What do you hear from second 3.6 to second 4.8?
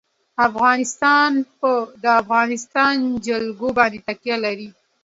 باندې تکیه لري.